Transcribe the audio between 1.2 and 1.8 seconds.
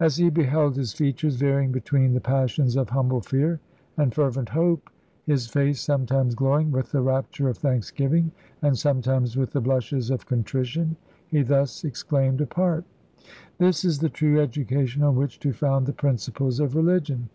varying